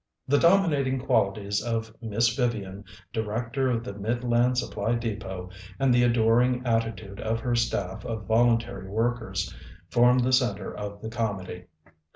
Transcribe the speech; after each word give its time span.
The 0.27 0.39
dominating 0.39 0.97
qualities 0.99 1.61
of 1.61 1.95
Miss 2.01 2.35
Vivian, 2.35 2.85
Director 3.13 3.69
of 3.69 3.83
the 3.83 3.93
Midland 3.93 4.57
Supply 4.57 4.95
Depot, 4.95 5.51
and 5.77 5.93
the 5.93 6.01
adoring 6.01 6.65
at 6.65 6.81
titude 6.81 7.19
of 7.19 7.39
her 7.41 7.53
staff 7.53 8.03
of 8.03 8.25
Voluntary 8.25 8.87
Workers 8.87 9.53
form 9.91 10.17
the 10.17 10.33
center 10.33 10.73
of 10.73 11.03
the 11.03 11.09
comedy. 11.11 11.65